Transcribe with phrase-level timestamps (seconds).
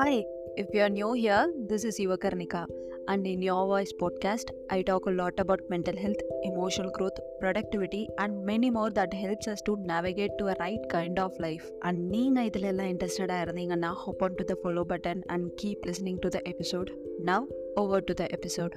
[0.00, 0.24] Hi,
[0.56, 2.66] if you are new here, this is Yuva Karnika,
[3.08, 8.08] and in Your Voice podcast, I talk a lot about mental health, emotional growth, productivity,
[8.18, 11.66] and many more that helps us to navigate to a right kind of life.
[11.82, 16.18] And நீங்கள் இதில் எல்லாம் இன்ட்ரெஸ்டடாக இருந்தீங்கன்னா hop on to the follow button and keep listening
[16.24, 16.92] to the episode.
[17.30, 17.40] Now,
[17.76, 18.76] over to the episode.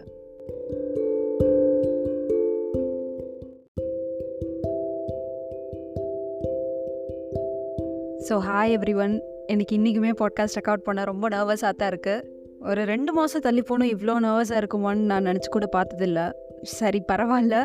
[8.28, 8.74] So hi
[9.04, 9.14] everyone
[9.53, 12.23] எனக்கு இன்றைக்குமே podcast record பண்ண ரொம்ப நர்வஸாக தான் இருக்குது
[12.71, 16.21] ஒரு ரெண்டு மாதம் தள்ளி போகணும் இவ்வளோ நர்வஸாக இருக்குமான்னு நான் நினச்சி கூட பார்த்ததில்ல.
[16.79, 17.57] சரி பரவாயில்ல.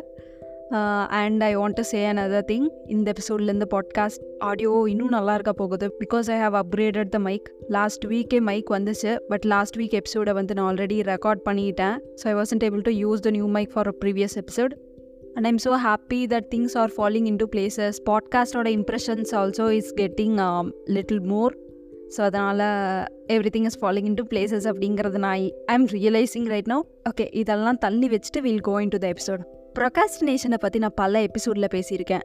[1.19, 5.87] And I want to say another thing இந்த எபிசோட்லேருந்து பாட்காஸ்ட் ஆடியோ இன்னும் நல்லா இருக்க போகுது.
[6.01, 7.47] Because I have upgraded the mic
[7.77, 9.13] last வீக்கே mic வந்துச்சு.
[9.31, 11.97] பட் லாஸ்ட் வீக் எபிசோடை வந்து நான் ஆல்ரெடி ரெக்கார்ட் பண்ணிட்டேன்.
[12.21, 14.75] So I wasn't able to use the new mic for a previous episode
[15.35, 20.37] and I'm so happy that things are following into places பாட்காஸ்டோட impressions also is getting
[20.89, 21.55] little more
[22.15, 22.65] so அதனால்
[23.55, 25.37] everything is following into places அப்படிங்கிறது நான்
[25.71, 29.43] I am realizing right now okay இதெல்லாம் தள்ளி வச்சுட்டு will into the episode
[29.79, 32.23] ப்ரொகாஸ்டினேஷனை பற்றி நான் பல எபிசோடில் பேசியிருக்கேன்.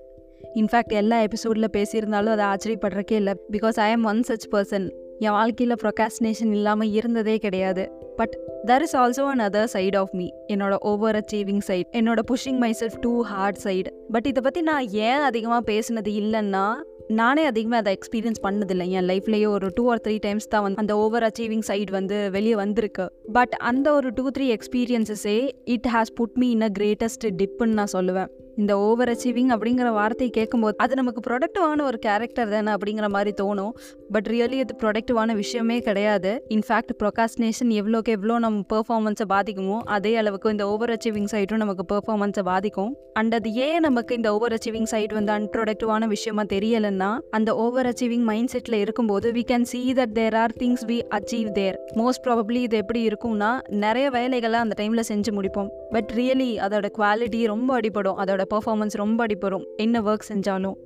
[0.57, 3.35] இன்ஃபேக்ட் எல்லா எபிசோடில் பேசியிருந்தாலும் அதை ஆச்சரியப்படுறக்கே இல்லை.
[3.53, 4.87] Because I am one such person
[5.19, 7.85] என் வாழ்க்கையில் ப்ரொகாஸ்டினேஷன் இல்லாமல் இருந்ததே கிடையாது.
[8.17, 8.35] But
[8.67, 13.13] there is also another side of me என்னோட ஓவர் அச்சீவிங் சைட் என்னோட pushing myself too
[13.23, 16.65] hard side but இதை பற்றி நான் ஏன் அதிகமாக பேசுனது இல்லைன்னா
[17.09, 18.89] நானே அதிகமாக அதை எக்ஸ்பீரியன்ஸ் பண்ணதில்லை.
[18.89, 22.55] என் லைஃப்லேயே ஒரு டூ ஆர் த்ரீ டைம்ஸ் தான் வந்து அந்த ஓவர் அச்சீவிங் சைட் வந்து வெளியே
[22.55, 23.07] வந்திருக்கு.
[23.33, 27.93] பட் அந்த ஒரு two three எக்ஸ்பீரியன்ஸஸே it has put me in a greatest டிப்புன்னு நான்
[27.93, 28.27] சொல்லுவேன்.
[28.63, 33.73] இந்த ஓவர் அச்சீவிங் அப்படிங்கிற வார்த்தையை கேட்கும்போது அது நமக்கு ப்ரொடக்டிவான ஒரு கேரக்டர் தானே அப்படிங்கிற மாதிரி தோணும்.
[34.13, 36.33] பட் ரியலி அது ப்ரொடக்டிவான விஷயமே கிடையாது.
[36.57, 42.45] இன்ஃபேக்ட் ப்ரொகாஸ்டினேஷன் எவ்வளோக்கு எவ்வளோ நம்ம பெர்ஃபார்மன்ஸை பாதிக்குமோ அதே அளவுக்கு இந்த ஓவர் அச்சீவிங் சைட்டும் நமக்கு பெர்ஃபார்மன்ஸை
[42.51, 42.93] பாதிக்கும்.
[43.13, 48.25] அண்ட் அது ஏன் நமக்கு இந்த ஓவர் அச்சீவிங் சைட் வந்து அன்ப்ரொடக்டிவான விஷயமா தெரியலைன்னா அந்த ஓவர் அச்சீவிங்
[48.31, 52.63] மைண்ட் செட்டில் இருக்கும்போது we can see that there are things we achieve there most probably
[52.69, 53.51] இது எப்படி இருக்கும்னா
[53.85, 55.71] நிறைய வேலைகளை அந்த டைமில் செஞ்சு முடிப்போம்.
[55.91, 58.19] பட் ரியலி அதோட குவாலிட்டி ரொம்ப அடிபடும்.
[58.25, 60.77] அதோட பெர்ஃபார்மன்ஸ் ரொம்ப அடிப்படும் என்ன ஒர்க் செஞ்சாலும்.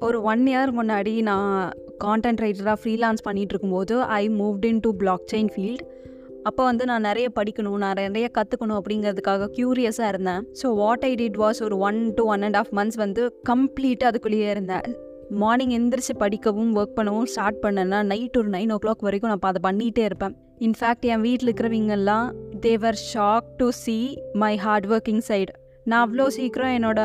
[0.00, 1.72] ஒரு ஒன் இயர் முன்னாடி நான்
[2.04, 4.92] கான்டென்ட் ரைட்டராக ஃப்ரீலான்ஸ் பண்ணிகிட்டு இருக்கும்போது I moved into
[5.32, 5.84] blockchain field
[6.48, 10.42] அப்போ வந்து நான் நிறைய படிக்கணும் நான் நிறைய கற்றுக்கணும் அப்படிங்கிறதுக்காக க்யூரியஸாக இருந்தேன்.
[10.62, 14.50] So what I did was ஒரு one to one and half months வந்து கம்ப்ளீட்டாக அதுக்குள்ளேயே
[14.50, 14.86] இருந்தேன்.
[15.42, 19.62] மார்னிங் எந்திரிச்சு படிக்கவும் ஒர்க் பண்ணவும் ஸ்டார்ட் பண்ணேன்னா நைட் ஒரு நைன் ஓ கிளாக் வரைக்கும் நான் அதை
[19.68, 20.34] பண்ணிகிட்டே இருப்பேன்.
[20.58, 22.26] இன்ஃபேக்ட் என் வீட்டில் இருக்கிறவங்கெல்லாம்
[22.60, 23.98] they were shock to see
[24.42, 25.52] my hard working side
[25.86, 27.00] நான் அவ்வளோ சீக்கிரம் என்னோட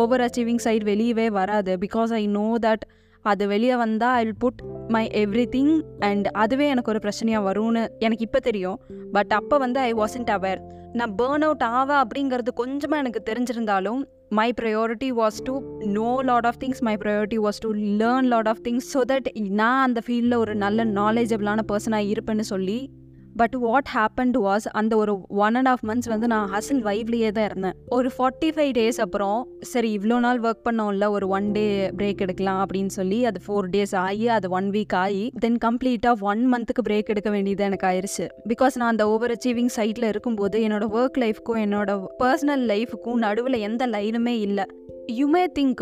[0.00, 1.72] ஓவர் அச்சீவிங் சைட் வெளியவே வராது.
[1.84, 2.84] பிகாஸ் ஐ நோ தட்
[3.24, 4.60] அது வெளியே வந்தால் I will put
[4.94, 5.02] my
[5.54, 5.72] everything
[6.08, 8.78] and அதுவே எனக்கு ஒரு பிரச்சனையாக வரும்னு எனக்கு இப்போ தெரியும்.
[9.12, 10.60] பட் அப்போ வந்து ஐ வாசன்ட் அவேர்
[10.92, 14.00] நான் பேர்ன் அவுட் ஆவேன் அப்படிங்கிறது கொஞ்சமாக எனக்கு தெரிஞ்சிருந்தாலும்
[14.38, 15.54] my priority was to
[15.98, 17.68] know lot of things my priority was to
[18.00, 19.28] learn lot of things so that
[19.60, 22.78] நான் அந்த ஃபீல்டில் ஒரு நல்ல நாலேஜபிளான பர்சனாக இருப்பேன்னு சொல்லி
[23.40, 25.12] பட் வாட் ஹேப்பன் வாஸ் அந்த ஒரு
[25.44, 27.76] ஒன் அண்ட் ஆஃப் மந்த்ஸ் வந்து நான் ஹசில் வைவ்லேயே தான் இருந்தேன்.
[27.96, 29.38] ஒரு ஃபார்ட்டி ஃபைவ் டேஸ் அப்புறம்
[29.72, 31.64] சரி இவ்வளோ நாள் ஒர்க் பண்ணோம்ல ஒரு ஒன் டே
[31.98, 36.42] பிரேக் எடுக்கலாம் அப்படின்னு சொல்லி அது ஃபோர் டேஸ் ஆகி அது ஒன் வீக் ஆகி தென் கம்ப்ளீட்டாக ஒன்
[36.52, 41.18] மந்த்துக்கு பிரேக் எடுக்க வேண்டியது எனக்கு ஆயிடுச்சு பிகாஸ் நான் அந்த ஓவர் அச்சீவிங் சைட்டில் இருக்கும்போது என்னோட ஒர்க்
[41.24, 41.90] லைஃப்க்கும் என்னோட
[42.22, 44.66] பர்சனல் லைஃபுக்கும் நடுவில் எந்த லைனுமே இல்லை.
[45.10, 45.80] You may think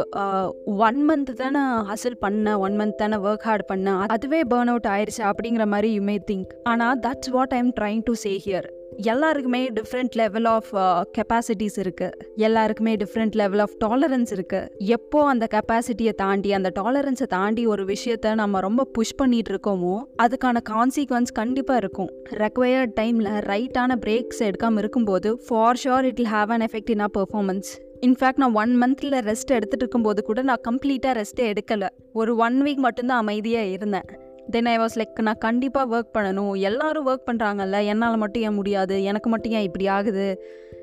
[0.86, 5.22] one month தானே ஹசில் பண்ணேன் ஒன் மந்த் தானே ஒர்க் ஹார்ட் பண்ணேன் அதுவே பேர்ன் அவுட் ஆயிடுச்சு
[5.30, 8.68] அப்படிங்கிற மாதிரி யூ மே திங்க் ஆனால் that's what I am trying to say here
[9.06, 10.70] எல்லாருக்குமே டிஃப்ரெண்ட் லெவல் ஆஃப்
[11.16, 17.66] கெப்பாசிட்டிஸ் இருக்குது எல்லாருக்குமே டிஃப்ரெண்ட் லெவல் ஆஃப் டாலரன்ஸ் இருக்குது எப்போ அந்த கெப்பாசிட்டியை தாண்டி அந்த டாலரன்ஸை தாண்டி
[17.66, 19.94] ஒரு விஷயத்த நம்ம ரொம்ப புஷ் பண்ணிட்டு இருக்கோமோ
[20.24, 22.10] அதுக்கான கான்சிக்வன்ஸ் கண்டிப்பாக இருக்கும்.
[22.44, 27.10] ரெக்வயர்ட் டைமில் ரைட்டான பிரேக்ஸ் எடுக்காமல் இருக்கும்போது for sure it will have an effect in uh
[27.18, 27.70] performance
[28.06, 31.88] in fact நான் ஒன் மந்த்தில் ரெஸ்ட் எடுத்துகிட்டு இருக்கும்போது கூட நான் கம்ப்ளீட்டாக ரெஸ்ட்டே எடுக்கலை.
[32.12, 34.08] ஒரு ஒன் வீக் மட்டும்தான் அமைதியாக இருந்தேன்.
[34.50, 36.58] தென் ஐ வாஸ் லைக் நான் கண்டிப்பாக ஒர்க் பண்ணணும்.
[36.58, 39.02] எல்லாரும் ஒர்க் பண்ணுறாங்கல்ல என்னால் மட்டும் ஏன் முடியாது?
[39.02, 40.26] எனக்கு மட்டும் ஏன் இப்படி ஆகுது?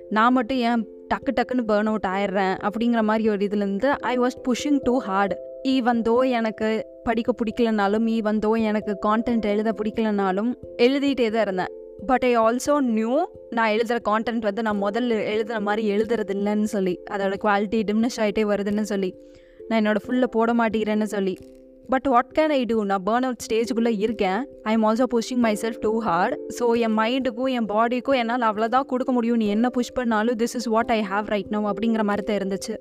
[0.09, 2.55] நான் மட்டும் ஏன் டக்கு டக்குன்னு பேர்ன் அவுட் ஆயிடுறேன்?
[2.67, 5.35] அப்படிங்கிற மாதிரி ஒரு இதுலேருந்து I was pushing too hard
[5.67, 11.71] even though எனக்கு படிக்க பிடிக்கலனாலும் ஈவந்தோ எனக்கு கான்டென்ட் எழுத பிடிக்கலனாலும் எழுதிட்டே தான் இருந்தேன்.
[12.05, 16.99] பட் ஐ ஆல்சோ நியூ நான் எழுதுகிற கான்டென்ட் வந்து நான் முதல்ல எழுதுகிற மாதிரி எழுதுறது இல்லைன்னு சொல்லி
[17.11, 19.15] அதோடய குவாலிட்டி டிம்னிஷ் ஆகிட்டே வருதுன்னு சொல்லி
[19.67, 21.37] நான் என்னோடய ஃபுல்லை போட மாட்டேங்கிறேன்னு சொல்லி
[21.93, 24.39] but what can I do நான் பேர்ன் அவுட் ஸ்டேஜுக்குள்ளே இருக்கேன்.
[24.69, 29.11] I am also pushing myself too hard so என் மைண்டுக்கும் என் பாடிக்கும் என்னால் அவ்வளோதான் கொடுக்க
[29.17, 29.39] முடியும்.
[29.43, 32.75] நீ என்ன புஷ் பண்ணாலும் this is what I have right now அப்படிங்கிற மாதிரி தான் இருந்துச்சு.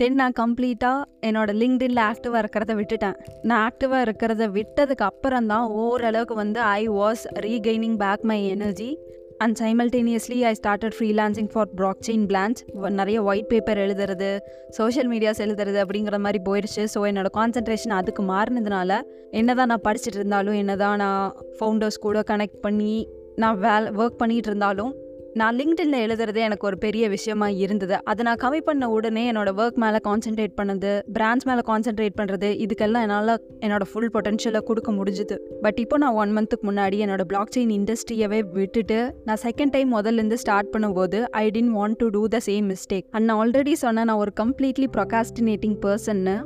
[0.00, 3.16] தென் நான் கம்ப்ளீட்டாக என்னோடய லிங்க்டின்ல ஆக்டிவாக இருக்கிறத விட்டுட்டேன்.
[3.48, 8.90] நான் ஆக்டிவாக இருக்கிறத விட்டதுக்கு அப்புறம் தான் ஓரளவுக்கு வந்து I was regaining back my energy
[9.38, 11.68] and simultaneously I started freelancing for
[12.08, 14.38] blockchain plans நிறைய ஒயிட் பேப்பர் எழுதுறது
[14.68, 16.84] சோஷியல் மீடியாஸ் எழுதுறது அப்படிங்கிற மாதிரி போயிடுச்சு.
[16.94, 19.00] ஸோ என்னோட கான்சன்ட்ரேஷன் அதுக்கு மாறினதுனால
[19.30, 24.20] என்ன தான் நான் படிச்சுட்டு இருந்தாலும் என்ன தான் நான் ஃபவுண்டர்ஸ் கூட கனெக்ட் பண்ணி நான் வேலை ஒர்க்
[24.22, 24.92] பண்ணிகிட்டு இருந்தாலும்
[25.40, 27.96] நான் லிங்க்டின்ல எழுதுறது எனக்கு ஒரு பெரிய விஷயமா இருந்தது.
[28.04, 33.04] அதை நான் கம்மி பண்ண உடனே என்னோட ஒர்க் மேலே கான்சென்ட்ரேட் பண்ணது பிராண்ட்ஸ் மேலே கான்சென்ட்ரேட் பண்ணுறது இதுக்கெல்லாம்
[33.06, 33.34] என்னால்
[33.64, 35.36] என்னோட ஃபுல் பொட்டன்ஷியலை கொடுக்க முடிஞ்சுது.
[35.62, 40.38] பட் இப்போ நான் ஒன் மந்த்துக்கு முன்னாடி என்னோட பிளாக் செயின் இண்டஸ்ட்ரியவே விட்டுட்டு நான் செகண்ட் டைம் முதல்லேருந்து
[40.44, 44.16] ஸ்டார்ட் பண்ணும்போது I didn't want to do the same mistake and நான் ஆல்ரெடி சொன்ன நான்
[44.16, 46.36] ஒரு கம்ப்ளீட்லி ப்ரொகாஸ்டினேட்டிங் பர்சன்னு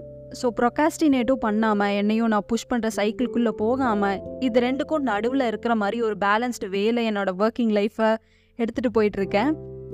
[0.42, 6.16] ஸோ ப்ரொகாஸ்டினேட்டும் பண்ணாமல் என்னையும் நான் புஷ் பண்ணுற சைக்கிள்குள்ளே போகாமல் இது ரெண்டுக்கும் நடுவில் இருக்கிற மாதிரி ஒரு
[6.24, 8.10] பேலன்ஸ்டு வேலை என்னோட ஒர்க்கிங் லைஃப்பை
[8.58, 9.50] எடுத்துகிட்டு போயிட்டுருக்கேன்.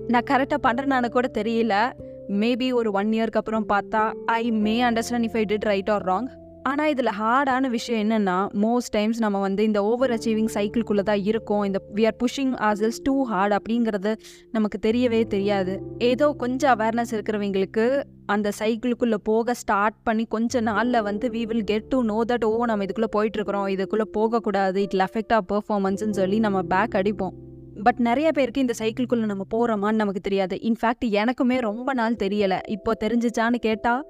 [0.09, 1.91] நான் கரெக்டாக பண்ணுறேன்னு கூட தெரியல.
[2.29, 6.29] மேபி ஒரு ஒன் இயர்க்கு அப்புறம் பார்த்தா I may understand if I did right or wrong
[6.63, 11.65] ஆனால் இதில் ஹார்டான விஷயம் என்னென்னா மோஸ்ட் டைம்ஸ் நம்ம வந்து இந்த ஓவர் அச்சீவிங் சைக்கிள்குள்ளே தான் இருக்கோம்.
[11.65, 14.17] இந்த we are pushing ourselves too hard அப்படிங்கிறது
[14.51, 15.83] நமக்கு தெரியவே தெரியாது.
[15.99, 21.85] ஏதோ கொஞ்சம் அவேர்னஸ் இருக்கிறவங்களுக்கு அந்த சைக்கிளுக்குள்ளே போக ஸ்டார்ட் பண்ணி கொஞ்ச நாளில் வந்து we will get
[21.85, 23.71] to know that oh நம்ம இதுக்குள்ளே போயிட்டுருக்குறோம்.
[23.77, 24.87] இதுக்குள்ளே போகக்கூடாது.
[24.87, 27.37] இட்ல அஃபெக்ட் ஆ பெர்ஃபார்மன்ஸ்னு சொல்லி நம்ம பேக் அடிப்போம்.
[27.87, 30.57] பட் நிறைய பேருக்கு இந்த சைக்கிள்குள்ளே நம்ம போகிறோமான்னு நமக்கு தெரியாது.
[30.71, 32.59] இன்ஃபேக்ட் எனக்குமே ரொம்ப நாள் தெரியலை.
[32.69, 34.03] இப்போ தெரிஞ்சிச்சான்னு கேட்டால்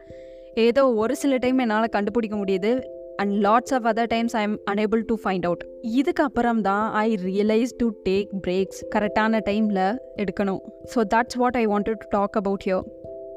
[0.54, 2.72] ஏதோ ஒரு சில டைம் என்னால் கண்டுபிடிக்க முடியுது.
[3.16, 7.16] And lots of other times I am unable to find out இதுக்கு அப்புறம் தான் I
[7.24, 9.84] realize to take breaks கரெக்டான டைமில்
[10.16, 10.60] எடுக்கணும்.
[10.94, 12.80] So that's what I wanted to talk about you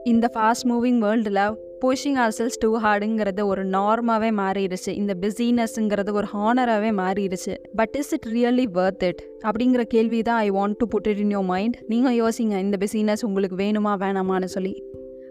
[0.03, 1.41] இந்த ஃபாஸ்ட் மூவிங் வேர்ல்டில்
[1.81, 4.91] புஷிங் ஆர் செல்ஸ் டூ ஹார்டுங்கிறது ஒரு நார்மாகவே மாறிடுச்சு.
[5.01, 7.55] இந்த பிஸினஸ்ங்கிறது ஒரு ஹானராகவே மாறிடுச்சு.
[7.75, 11.37] But is it really worth it அப்படிங்கிற கேள்வி தான் I want to put it in
[11.37, 14.83] your mind நீங்கள் யோசிங்க இந்த பிஸினஸ் உங்களுக்கு வேணுமா வேணாமான்னு சொல்லி.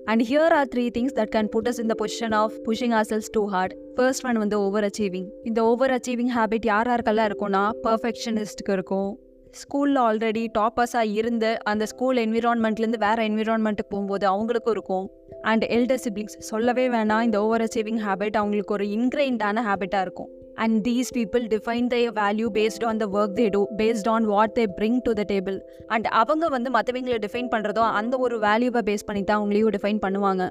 [0.05, 3.31] And here are three things that can put us இந்த position of pushing our selves
[3.31, 8.73] too hard first one வந்து ஓவர் அச்சீவிங் இந்த ஓவர் அச்சீவிங் ஹேபிட் யார் யாருக்கெல்லாம் இருக்கும்னா பர்ஃபெக்ஷனிஸ்ட்டுக்கு
[8.73, 9.19] இருக்கும்.
[9.63, 15.07] ஸ்கூலில் ஆல்ரெடி டாப்பர்ஸாக இருந்து அந்த ஸ்கூல் என்விரான்மெண்ட்லேருந்து வேறு என்விரான்மெண்ட்டுக்கு போகும்போது அவங்களுக்கும் இருக்கும்.
[15.51, 20.31] அண்ட் எல்டர் சிப்ளிங்ஸ் சொல்லவே வேணாம் இந்த ஓவர் அச்சீவிங் ஹேபிட் அவங்களுக்கு ஒரு இன்க்ரைண்டான ஹேபிட்டாக இருக்கும்.
[20.65, 24.55] And these people define their value based on the work they do based on what
[24.59, 25.57] they bring to the table
[25.95, 30.45] and அவங்க வந்து மற்றவங்களை டிஃபைன் பண்ணுறதோ அந்த ஒரு வேல்யூவை பேஸ் பண்ணி தான் அவங்களையும் டிஃபைன் பண்ணுவாங்க.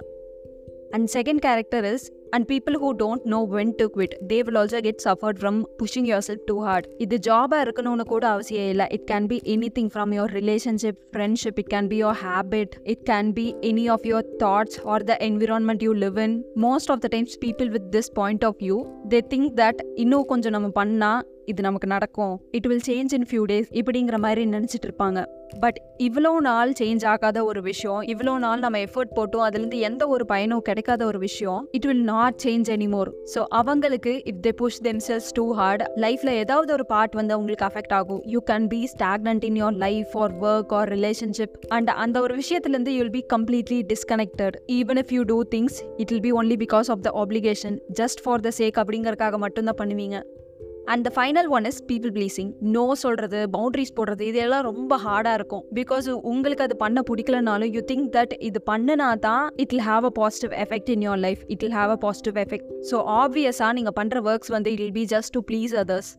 [0.96, 4.80] And second character is and people who don't know when to quit they will also
[4.88, 8.88] get suffered from pushing yourself too hard இது ஜாபாக இருக்கணும்னு கூட அவசியம் இல்லை.
[8.96, 9.40] It can be
[9.78, 14.08] anything from your relationship friendship it can be your habit it can be any of
[14.12, 18.12] your thoughts or the environment you live in most of the times people with this
[18.22, 18.80] point of view
[19.14, 21.22] they think that இன்னும் கொஞ்சம் நம்ம பண்ணால்
[21.52, 22.36] இது நமக்கு நடக்கும்.
[22.52, 25.22] It will change in few days இப்படிங்கிற மாதிரி நினச்சிட்டு இருப்பாங்க.
[25.60, 30.26] பட் இவ்வளோ நாள் சேஞ்ச் ஆகாத ஒரு விஷயம் இவ்வளோ நாள் நம்ம எஃபர்ட் போட்டோம் அதுலேருந்து எந்த ஒரு
[30.26, 35.30] பயனும் கிடைக்காத ஒரு விஷயம் it will not change anymore so அவங்களுக்கு if they push themselves
[35.38, 38.22] too hard லைஃப்பில் ஏதாவது ஒரு பார்ட் வந்து அவங்களுக்கு அஃபெக்ட் ஆகும்.
[38.34, 42.96] You can be stagnant in your life or work or relationship and அந்த ஒரு விஷயத்துலேருந்து
[43.00, 47.04] you'll be completely disconnected even if you do things it will be only because of
[47.10, 50.20] the application just for the sake அப்படிங்கறக்காக மட்டும்தான் பண்ணுவீங்க.
[50.92, 55.64] And the final one is people pleasing no சொல்கிறது boundaries போடுறது இதெல்லாம் ரொம்ப ஹார்டாக இருக்கும்.
[55.76, 60.14] பிகாஸ் உங்களுக்கு அது பண்ண பிடிக்கலனாலும் யூ திங்க் தட் இது பண்ணுனா தான் it will have a
[60.22, 64.22] positive effect in your life it will have a positive effect so ஆப்வியஸாக நீங்கள் பண்ணுற
[64.32, 66.12] ஒர்க்ஸ் வந்து it will be just to please others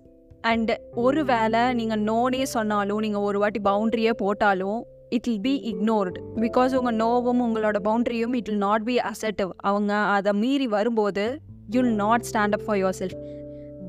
[0.42, 4.80] and ஒரு வேளை நீங்கள் நோனே சொன்னாலும் நீங்கள் ஒரு வாட்டி பவுண்ட்ரியே போட்டாலும்
[5.10, 9.94] it will be ignored because உங்கள் நோவும் உங்களோட பவுண்ட்ரியும் it will not be assertive அவங்க
[10.16, 11.24] அதை மீறி வரும்போது
[11.70, 13.18] you'll not stand up for yourself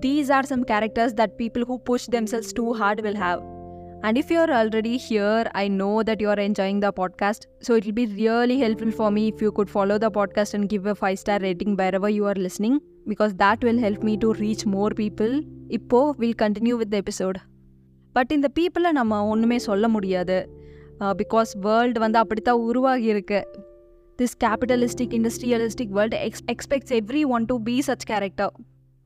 [0.05, 3.41] these are some characters that people who push themselves too hard will have.
[4.03, 7.43] And if you're already here, I know that you're enjoying the podcast.
[7.61, 10.69] So it will be really helpful for me if you could follow the podcast and
[10.75, 12.77] give a five star rating wherever you are listening,
[13.13, 15.35] because that will help me to reach more people.
[15.79, 17.39] இப்போ we'll continue with the episode.
[18.17, 20.39] But இந்த பீப்புளை நம்ம ஒன்றுமே சொல்ல முடியாது
[21.21, 23.41] because world வந்து அப்படித்தான் உருவாகி இருக்கு
[24.21, 26.95] this capitalistic industrialistic world ex expects
[27.37, 28.53] everyone to be such character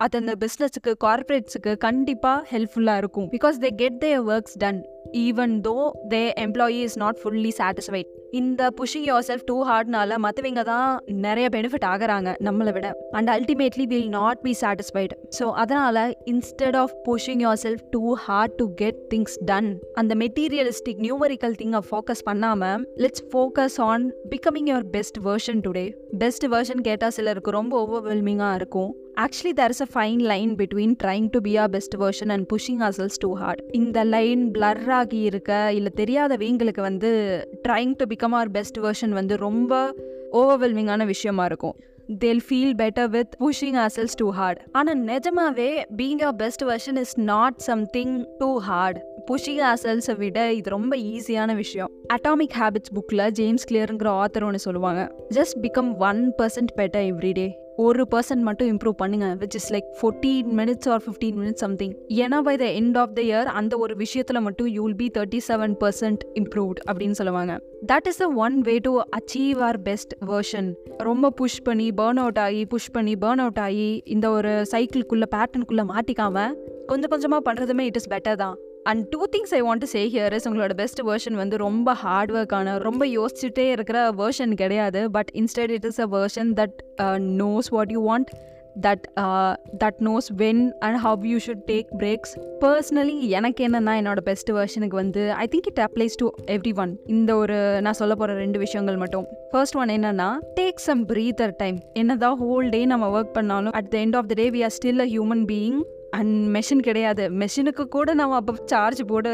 [0.04, 3.28] அது அந்த பிஸ்னஸுக்கு கார்பரேட்ஸுக்கு கண்டிப்பாக ஹெல்ப்ஃபுல்லாக இருக்கும்.
[3.34, 4.80] Because they get the works done
[5.24, 5.74] even though
[6.14, 10.90] the employee is not fully satisfied இந்த புஷிங் யோர் செல்ஃப் டூ ஹார்ட்னால மற்றவங்க தான்
[11.26, 12.88] நிறைய பெனிஃபிட் ஆகுறாங்க நம்மளை விட.
[13.18, 16.02] And ultimately will not be satisfied so அதனால்
[16.34, 19.70] instead of pushing yourself too hard to get things done
[20.02, 25.86] அந்த மெட்டீரியலிஸ்டிக் நியூமரிக்கல் திங்கை ஃபோக்கஸ் பண்ணாமல் let's focus on becoming your best version today
[26.24, 28.92] best version கேட்டால் சிலருக்கு ரொம்ப ஓவர்வெல்மிங்காக இருக்கும்.
[29.20, 32.80] Actually there is a fine line between trying to be a best version and pushing
[32.80, 37.12] ourselves too hard இந்த line blur ஆகி இருக்க இல்லை தெரியாதவங்களுக்கு வந்து
[37.68, 39.96] trying to become our best version வந்து ரொம்ப
[40.34, 41.76] ஓவர்வெல்மிங்கான விஷயமா இருக்கும்.
[42.20, 47.20] They'll feel better with pushing ourselves too hard ஆனால் நிஜமாவே being a best version is
[47.20, 51.90] not something too hard pushing அசல்ஸை விட இது ரொம்ப ஈஸியான விஷயம்.
[52.16, 55.02] அட்டாமிக் ஹேபிட்ஸ் புக்கில் ஜேம்ஸ் கிளியருங்கிற ஆத்தர் ஒன்று சொல்லுவாங்க.
[55.38, 57.50] Just become one percent better everyday
[57.84, 61.94] ஒரு பர்சன்ட் மட்டும் இம்ப்ரூவ் பண்ணுங்க which is like fourteen minutes or fifteen minutes something
[62.24, 65.40] ஏன்னா by the end of the year அந்த ஒரு விஷயத்தில் மட்டும் you will be thirty
[65.50, 67.54] seven percent improved அப்படின்னு சொல்லுவாங்க.
[67.92, 70.70] That is the one way to achieve our best version
[71.10, 75.86] ரொம்ப push பண்ணி burn out ஆகி புஷ் பண்ணி பேர்ன் அவுட் ஆகி இந்த ஒரு சைக்கிள்குள்ளே பேட்டர்னுக்குள்ளே
[75.94, 76.48] மாட்டிக்காம
[76.92, 78.58] கொஞ்சம் கொஞ்சமாக பண்ணுறதுமே இட் இஸ் பெட்டர் தான்.
[78.84, 82.32] And two things I want to say here is உங்களோட பெஸ்ட் வேர்ஷன் வந்து ரொம்ப ஹார்ட்
[82.32, 85.12] ஒர்க்கான ரொம்ப யோசிச்சுட்டே இருக்கிற வேர்ஷன் கிடையாது.
[85.12, 86.78] But instead it is a version that
[87.44, 88.30] knows what you want
[88.86, 89.06] that
[89.84, 94.98] that knows when and how you should take breaks personally எனக்கு என்னென்னா என்னோட பெஸ்ட் வெர்ஷனுக்கு
[95.02, 96.30] வந்து I think it applies to
[96.84, 99.26] everyone இந்த ஒரு நான் சொல்ல போகிற ரெண்டு விஷயங்கள் மட்டும்.
[99.52, 103.98] ஃபர்ஸ்ட் ஒன் என்னன்னா டேக் சம் பிரீதர் டைம் என்னதான் ஹோல் டே நம்ம ஒர்க் பண்ணாலும் at the
[104.06, 105.80] end of the day we are still a human being
[106.12, 107.30] and machine கிடையாது.
[107.30, 109.28] மெஷினுக்கு கூட நம்ம அப்போ சார்ஜ் போட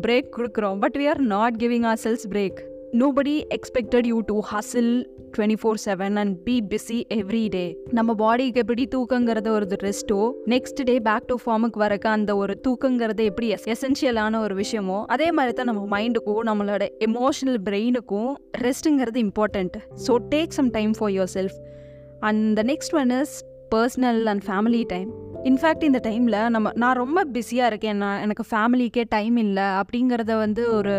[0.00, 0.78] பிரேக் கொடுக்குறோம்.
[0.78, 2.60] But we are not giving ourselves break
[2.94, 4.92] nobody expected you to hustle
[5.36, 10.80] twenty four seven and be busy every day நம்ம பாடிக்கு எப்படி தூக்கங்கிறது ஒரு ரெஸ்ட்டோ நெக்ஸ்ட்
[10.84, 15.66] டே பேக் டு ஃபார்முக்கு வரக்க அந்த ஒரு தூக்கங்கிறது எப்படி எசென்ஷியலான ஒரு விஷயமோ அதே மாதிரி தான்
[15.66, 21.58] நம்ம மைண்டுக்கும் நம்மளோட எமோஷனல் பிரெயினுக்கும் ரெஸ்ட்டுங்கிறது important so take some time for yourself
[22.20, 23.36] and the next one is
[23.74, 25.10] personal and family time
[25.44, 27.96] in fact இந்த டைமில் நம்ம நான் ரொம்ப பிஸியாக இருக்கேன்.
[27.96, 30.94] நான் எனக்கு ஃபேமிலிக்கே டைம் இல்லை அப்படிங்கிறத வந்து ஒரு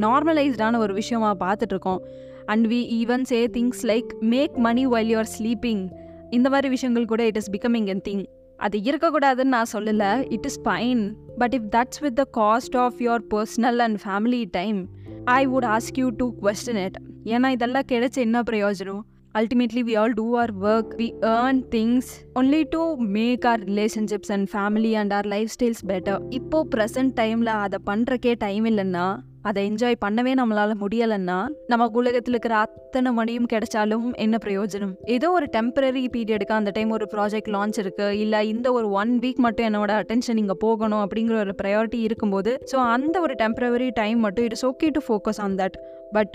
[0.00, 1.98] நார்மலைஸ்டான ஒரு விஷயமாக பார்த்துட்ருக்கோம்.
[2.44, 5.84] And we even say things like make money while you're sleeping
[6.30, 8.24] இந்த மாதிரி விஷயங்கள் கூட it is becoming a thing
[8.56, 10.32] அது இருக்கக்கூடாதுன்னு நான் சொல்லலை.
[10.32, 14.88] It is fine but if that's with the cost of your personal and family time
[15.24, 19.00] I would ask you to question it ஏன்னா இதெல்லாம் கிடைச்ச என்ன பிரயோஜனம்?
[19.38, 20.88] Ultimately we all do our work.
[21.00, 22.04] We earn things
[22.40, 22.82] only to
[23.16, 26.16] make our relationships and family and our lifestyles better.
[26.38, 29.06] இப்போ present டைமில் அதை பண்ணுறக்கே time இல்லைன்னா
[29.48, 31.36] அதை என்ஜாய் பண்ணவே நம்மளால முடியலைன்னா
[31.72, 34.94] நம்ம உலகத்தில் இருக்கிற அத்தனை மணியும் கிடைச்சாலும் என்ன பிரயோஜனம்?
[35.16, 38.08] ஏதோ ஒரு டெம்பரரி பீரியடுக்கு அந்த டைம் ஒரு ப்ராஜெக்ட் லான்ச் இருக்கு.
[38.24, 42.78] இல்லை இந்த ஒரு ஒன் வீக் மட்டும் என்னோட அட்டென்ஷன் இங்கே போகணும் அப்படிங்கிற ஒரு ப்ரையாரிட்டி இருக்கும்போது ஸோ
[42.96, 45.78] அந்த ஒரு டெம்பரரி டைம் மட்டும் it's okay to focus on that
[46.18, 46.34] but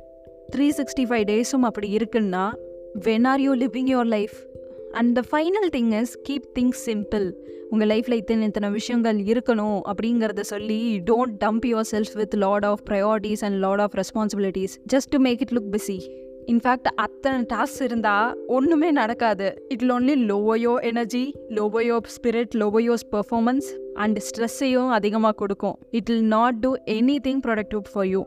[0.56, 2.46] three sixty five டேஸும் அப்படி இருக்குன்னா
[2.96, 4.48] when are you living your life
[4.92, 7.34] and the final thing is keep things simple
[7.70, 13.44] உங்கள் லைஃப்பில் இத்தனை இத்தனை விஷயங்கள் இருக்கணும் அப்படிங்கிறத சொல்லி don't dump yourself with lot of priorities
[13.44, 15.98] and lot of responsibilities just to make it look busy
[16.46, 19.66] in fact அத்தனை task இருந்தால் ஒன்றுமே நடக்காது.
[19.68, 25.80] It only லோவையோ energy லோவையோ spirit lowers your performance and ஸ்ட்ரெஸ்ஸையும் அதிகமாக கொடுக்கும்.
[25.92, 26.76] It will not do
[27.28, 28.26] anything productive for you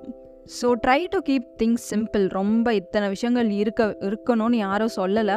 [0.53, 5.37] so try to keep things simple ரொம்ப இத்தனை விஷயங்கள் இருக்க இருக்கணும்னு யாரும் சொல்லலை.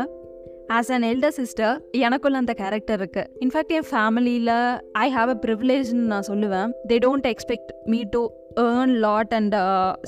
[0.78, 3.24] ஆஸ் அன் எல்டர் சிஸ்டர் எனக்குள்ள அந்த கேரக்டர் இருக்கு.
[3.46, 4.52] இன்ஃபேக்ட் என் ஃபேமிலியில்
[4.92, 6.72] ஐ ஹாவ் அ ப்ரிவிலேஜ்னு நான் சொல்லுவேன்.
[6.90, 8.24] They don't expect me to
[8.66, 9.56] earn lot and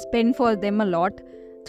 [0.06, 1.20] spend for them a lot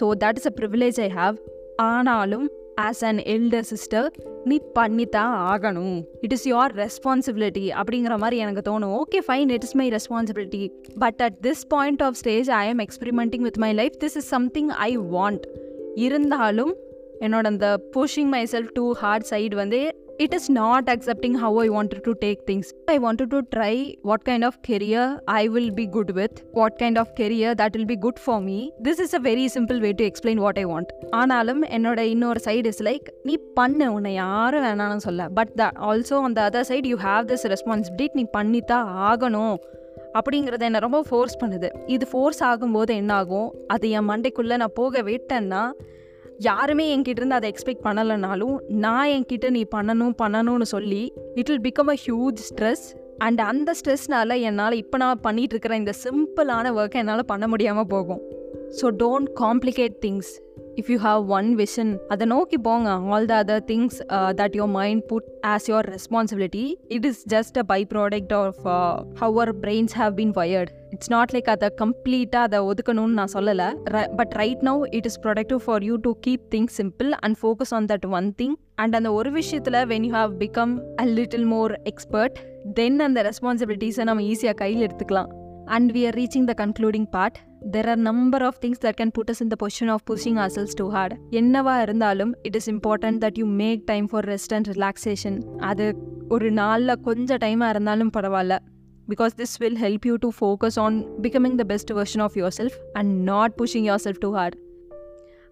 [0.01, 1.37] so that is a privilege I have
[1.75, 2.47] ஆனாலும்
[2.83, 4.09] ஆஸ் அன் எல்டர் சிஸ்டர்
[4.43, 5.97] நீ பண்ணி தான் ஆகணும்.
[6.21, 8.93] இட் இஸ் யுவர் ரெஸ்பான்சிபிலிட்டி அப்படிங்கிற மாதிரி எனக்கு தோணும்.
[9.01, 10.63] Okay fine it is my responsibility
[10.99, 14.69] but at this point of stage I am experimenting with my life this is something
[14.69, 15.45] I want
[15.95, 16.73] இருந்தாலும்
[17.19, 19.79] என்னோட அந்த pushing myself too hard side வந்து
[20.23, 24.25] it is not accepting how I want to take things I want to try what
[24.29, 27.97] kind of career I will be good with what kind of career that will be
[27.97, 31.63] good for me this is a very simple way to explain what I want ஆனாலும்
[31.77, 35.27] என்னோட இன்னொரு side is like நீ பண்ணு உன்னை யாரும் வேணாம்னு சொல்ல.
[35.27, 39.55] But the also on the other side you have this responsibility நீ பண்ணித்தான் ஆகணும்.
[40.19, 41.67] அப்படிங்கிறத என்னை ரொம்ப ஃபோர்ஸ் பண்ணுது.
[41.85, 43.49] இது ஃபோர்ஸ் ஆகும்போது என்னாகும்?
[43.67, 45.63] அது என் மண்டைக்குள்ளே நான் போக விட்டேன்னா
[46.43, 51.01] யாருமே என்கிட்ட இருந்து அதை எக்ஸ்பெக்ட் பண்ணலைனாலும் நான் என்கிட்ட நீ பண்ணணும் பண்ணணும்னு சொல்லி
[51.39, 52.85] it will become a huge stress
[53.17, 58.21] and அந்த ஸ்ட்ரெஸ்னால என்னால் இப்போ நான் பண்ணிட்டு இருக்கிற இந்த சிம்பிளான ஒர்க்கை என்னால் பண்ண முடியாமல் போகும்.
[58.79, 60.31] So don't complicate things
[60.79, 62.89] if you have one vision அதை நோக்கி போங்க.
[63.13, 63.97] All the other things
[64.41, 66.65] that your mind put as your responsibility
[66.97, 68.61] it is just a byproduct of
[69.23, 73.67] our brains have been wired it's not like அதை கம்ப்ளீட்டாக அதை ஒதுக்கணும்னு நான் சொல்லலை.
[74.19, 77.89] But right now it is productive for you to keep things simple and focus on
[77.91, 82.39] that one thing and அந்த ஒரு விஷயத்தில் when you have become a little more expert
[82.79, 85.29] then அந்த ரெஸ்பான்சிபிலிட்டிஸை நம்ம ஈஸியாக கையில் எடுத்துக்கலாம்.
[85.75, 87.37] And we are reaching the concluding part
[87.73, 90.75] there are number of things that can put us in the position of pushing ourselves
[90.79, 95.37] too hard என்னவா இருந்தாலும் it is important that you make time for rest and relaxation
[95.69, 95.87] அது
[96.29, 98.57] ஒரு நாளில் கொஞ்சம் டைமாக இருந்தாலும் பரவாயில்ல.
[99.07, 103.25] Because this will help you to focus on becoming the best version of yourself and
[103.25, 104.55] not pushing yourself too hard.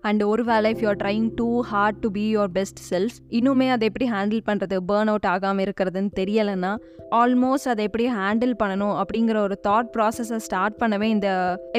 [0.03, 3.88] And ஒரு வேலை if you're trying too hard to be your best self இன்னுமே அதை
[3.88, 6.72] எப்படி handle பண்ணுறது burn out ஆகாமல் இருக்கிறதுன்னு தெரியலைன்னா
[7.15, 11.29] almost அதை எப்படி ஹேண்டில் பண்ணணும் அப்படிங்கிற ஒரு தாட் ப்ராசஸை ஸ்டார்ட் பண்ணவே இந்த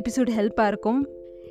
[0.01, 1.01] எபிசோட் ஹெல்ப்பாக இருக்கும்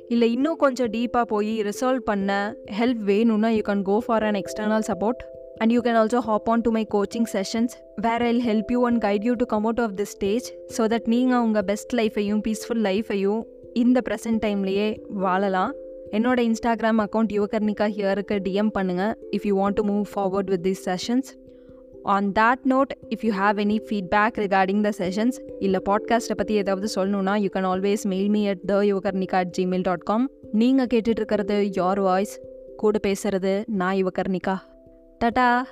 [0.08, 2.30] இல்லை இன்னும் கொஞ்சம் டீப்பாக போய் ரிசால்வ் பண்ண
[2.78, 5.20] ஹெல்ப் வேணும்னா you can go for an external support
[5.60, 9.00] and you can also hop on to my coaching sessions where I'll help you and
[9.06, 12.82] guide you to come out of this stage so that நீங்கள் உங்கள் best லைஃபையும் peaceful
[12.88, 13.42] லைஃபையும்
[13.82, 14.86] இந்த present டைம்லேயே
[15.24, 15.72] வாழலாம்.
[16.16, 20.82] என்னோட Instagram account Yuvakarnika ஹியருக்கு DM பண்ணுங்கள் if you want to move forward with these
[20.88, 21.28] sessions
[22.14, 26.88] on that note if you have any feedback regarding the sessions இல்லை பாட்காஸ்ட்டை பற்றி ஏதாவது
[26.96, 30.26] சொல்லணுன்னா you can always mail me at the Yuvakarnika at Gmail dot com
[30.62, 32.34] நீங்கள் கேட்டுட்ருக்கிறது your voice
[32.76, 34.56] கூட பேசுறது நான் யுவகர்ணிகா.
[35.20, 35.66] 哒哒。